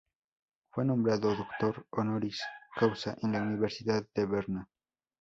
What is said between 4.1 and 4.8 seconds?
de Berna.